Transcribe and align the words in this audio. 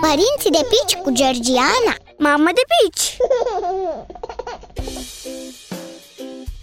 Părinții 0.00 0.50
de 0.50 0.66
pici 0.68 0.96
cu 1.02 1.10
Georgiana 1.10 1.94
Mamă 2.18 2.50
de 2.54 2.60
pici! 2.74 3.16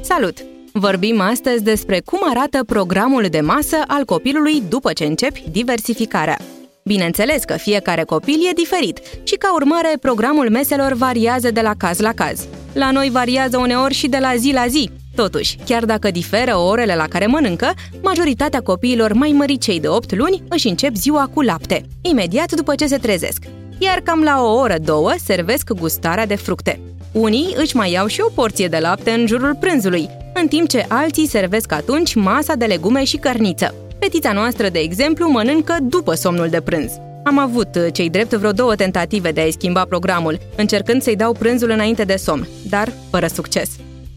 Salut! 0.00 0.44
Vorbim 0.72 1.20
astăzi 1.20 1.62
despre 1.62 2.00
cum 2.00 2.20
arată 2.22 2.64
programul 2.64 3.26
de 3.30 3.40
masă 3.40 3.76
al 3.86 4.04
copilului 4.04 4.62
după 4.68 4.92
ce 4.92 5.04
începi 5.04 5.44
diversificarea. 5.50 6.38
Bineînțeles 6.84 7.44
că 7.44 7.56
fiecare 7.56 8.04
copil 8.04 8.46
e 8.48 8.52
diferit 8.52 9.00
și 9.22 9.34
ca 9.34 9.54
urmare 9.54 9.96
programul 10.00 10.50
meselor 10.50 10.92
variază 10.92 11.50
de 11.50 11.60
la 11.60 11.74
caz 11.78 11.98
la 11.98 12.12
caz. 12.12 12.46
La 12.72 12.90
noi 12.90 13.10
variază 13.10 13.58
uneori 13.58 13.94
și 13.94 14.08
de 14.08 14.18
la 14.18 14.36
zi 14.36 14.52
la 14.52 14.66
zi. 14.66 14.90
Totuși, 15.14 15.56
chiar 15.64 15.84
dacă 15.84 16.10
diferă 16.10 16.56
orele 16.56 16.94
la 16.94 17.06
care 17.08 17.26
mănâncă, 17.26 17.72
majoritatea 18.02 18.60
copiilor 18.60 19.12
mai 19.12 19.30
măricei 19.36 19.80
de 19.80 19.88
8 19.88 20.14
luni 20.14 20.42
își 20.48 20.68
încep 20.68 20.94
ziua 20.94 21.30
cu 21.34 21.40
lapte, 21.40 21.86
imediat 22.00 22.52
după 22.52 22.74
ce 22.74 22.86
se 22.86 22.96
trezesc. 22.96 23.44
Iar 23.78 24.00
cam 24.00 24.22
la 24.22 24.42
o 24.42 24.54
oră, 24.54 24.76
două, 24.84 25.12
servesc 25.24 25.72
gustarea 25.72 26.26
de 26.26 26.34
fructe. 26.34 26.80
Unii 27.12 27.54
își 27.56 27.76
mai 27.76 27.92
iau 27.92 28.06
și 28.06 28.20
o 28.20 28.28
porție 28.34 28.68
de 28.68 28.78
lapte 28.78 29.10
în 29.10 29.26
jurul 29.26 29.56
prânzului, 29.60 30.08
în 30.34 30.48
timp 30.48 30.68
ce 30.68 30.84
alții 30.88 31.28
servesc 31.28 31.72
atunci 31.72 32.14
masa 32.14 32.54
de 32.54 32.64
legume 32.64 33.04
și 33.04 33.16
cărniță. 33.16 33.74
Fetița 33.98 34.32
noastră, 34.32 34.68
de 34.68 34.78
exemplu, 34.78 35.28
mănâncă 35.30 35.76
după 35.82 36.14
somnul 36.14 36.48
de 36.48 36.60
prânz. 36.60 36.92
Am 37.24 37.38
avut 37.38 37.68
cei 37.92 38.10
drept 38.10 38.32
vreo 38.32 38.52
două 38.52 38.74
tentative 38.74 39.32
de 39.32 39.40
a-i 39.40 39.50
schimba 39.50 39.84
programul, 39.84 40.38
încercând 40.56 41.02
să-i 41.02 41.16
dau 41.16 41.32
prânzul 41.32 41.70
înainte 41.70 42.04
de 42.04 42.16
somn, 42.16 42.48
dar 42.68 42.92
fără 43.10 43.26
succes. 43.26 43.68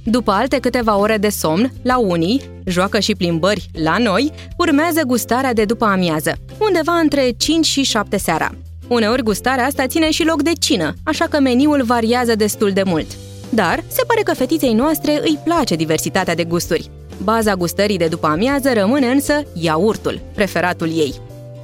După 0.09 0.31
alte 0.31 0.59
câteva 0.59 0.97
ore 0.97 1.17
de 1.17 1.29
somn, 1.29 1.71
la 1.81 1.97
unii, 1.97 2.41
joacă 2.65 2.99
și 2.99 3.15
plimbări 3.15 3.69
la 3.83 3.97
noi, 3.97 4.31
urmează 4.57 5.01
gustarea 5.07 5.53
de 5.53 5.65
după 5.65 5.85
amiază, 5.85 6.33
undeva 6.59 6.93
între 6.93 7.29
5 7.37 7.65
și 7.65 7.83
7 7.83 8.17
seara. 8.17 8.51
Uneori 8.87 9.23
gustarea 9.23 9.65
asta 9.65 9.87
ține 9.87 10.11
și 10.11 10.23
loc 10.25 10.41
de 10.41 10.51
cină, 10.59 10.93
așa 11.03 11.25
că 11.25 11.39
meniul 11.39 11.83
variază 11.83 12.35
destul 12.35 12.71
de 12.71 12.83
mult. 12.85 13.07
Dar 13.49 13.83
se 13.87 14.03
pare 14.07 14.21
că 14.21 14.33
fetiței 14.33 14.73
noastre 14.73 15.19
îi 15.21 15.39
place 15.43 15.75
diversitatea 15.75 16.35
de 16.35 16.43
gusturi. 16.43 16.89
Baza 17.23 17.55
gustării 17.55 17.97
de 17.97 18.07
după 18.07 18.27
amiază 18.27 18.73
rămâne 18.73 19.07
însă 19.07 19.43
iaurtul, 19.53 20.19
preferatul 20.33 20.87
ei. 20.87 21.13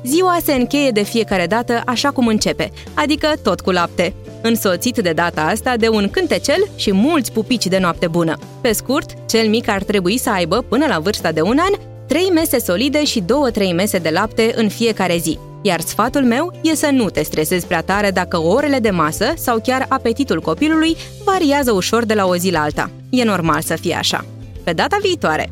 Ziua 0.06 0.38
se 0.44 0.54
încheie 0.54 0.92
de 0.92 1.04
fiecare 1.04 1.48
dată 1.48 1.82
așa 1.86 2.12
cum 2.12 2.28
începe, 2.28 2.72
adică 2.94 3.34
tot 3.44 3.62
cu 3.62 3.72
lapte, 3.72 4.14
însoțit 4.42 4.98
de 4.98 5.12
data 5.12 5.42
asta 5.42 5.78
de 5.78 5.90
un 5.90 6.09
cântecel 6.09 6.68
și 6.76 6.94
mulți 6.94 7.32
pupici 7.32 7.66
de 7.66 7.78
noapte 7.78 8.08
bună. 8.08 8.38
Pe 8.62 8.72
scurt, 8.72 9.09
cel 9.30 9.50
mic 9.50 9.68
ar 9.68 9.84
trebui 9.84 10.18
să 10.18 10.30
aibă, 10.30 10.66
până 10.70 10.86
la 10.86 11.00
vârsta 11.00 11.31
de 11.31 11.42
un 11.42 11.58
an, 11.59 11.80
3 12.08 12.30
mese 12.34 12.59
solide 12.59 13.04
și 13.04 13.22
2-3 13.22 13.74
mese 13.76 13.98
de 13.98 14.09
lapte 14.09 14.52
în 14.56 14.70
fiecare 14.70 15.18
zi. 15.18 15.40
Iar 15.62 15.80
sfatul 15.80 16.24
meu 16.24 16.54
e 16.62 16.76
să 16.76 16.90
nu 16.92 17.09
te 17.09 17.24
stresezi 17.24 17.68
prea 17.68 17.81
tare 17.81 18.12
dacă 18.12 18.38
orele 18.38 18.80
de 18.80 18.90
masă 18.90 19.34
sau 19.38 19.59
chiar 19.64 19.86
apetitul 19.90 20.42
copilului 20.42 20.98
variază 21.26 21.72
ușor 21.72 22.06
de 22.06 22.14
la 22.14 22.26
o 22.26 22.36
zi 22.36 22.52
la 22.52 22.62
alta. 22.62 22.90
E 23.09 23.24
normal 23.24 23.62
să 23.62 23.76
fie 23.76 23.96
așa. 23.96 24.26
Pe 24.64 24.74
data 24.74 24.98
viitoare! 25.02 25.52